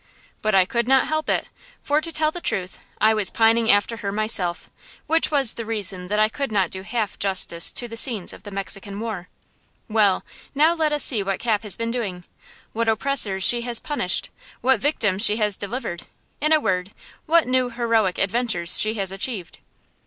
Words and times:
But 0.41 0.55
I 0.55 0.65
could 0.65 0.87
not 0.87 1.05
help 1.05 1.29
it, 1.29 1.45
for, 1.83 2.01
to 2.01 2.11
tell 2.11 2.31
the 2.31 2.41
truth, 2.41 2.79
I 2.99 3.13
was 3.13 3.29
pining 3.29 3.69
after 3.69 3.97
her 3.97 4.11
myself, 4.11 4.71
which 5.05 5.29
was 5.29 5.53
the 5.53 5.63
reason 5.63 6.07
that 6.07 6.17
I 6.17 6.27
could 6.27 6.51
not 6.51 6.71
do 6.71 6.81
half 6.81 7.19
justice 7.19 7.71
to 7.73 7.87
the 7.87 7.95
scenes 7.95 8.33
of 8.33 8.41
the 8.41 8.49
Mexican 8.49 8.99
War. 8.99 9.29
Well, 9.87 10.25
now 10.55 10.73
let 10.73 10.91
us 10.91 11.03
see 11.03 11.21
what 11.21 11.37
Cap 11.39 11.61
has 11.61 11.75
been 11.75 11.91
doing–what 11.91 12.89
oppressors 12.89 13.43
she 13.43 13.61
has 13.61 13.77
punished–what 13.79 14.79
victims 14.79 15.23
she 15.23 15.37
has 15.37 15.55
delivered–in 15.55 16.51
a 16.51 16.59
word, 16.59 16.93
what 17.27 17.45
new 17.45 17.69
heroic 17.69 18.17
adventures 18.17 18.79
she 18.79 18.95
has 18.95 19.11
achieved. 19.11 19.59